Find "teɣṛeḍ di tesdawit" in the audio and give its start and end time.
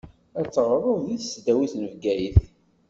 0.53-1.73